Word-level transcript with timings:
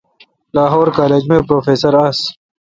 لاہور 0.55 0.87
کالج 0.97 1.23
می 1.29 1.37
پروفیسر 1.47 1.93
آس۔ 2.05 2.19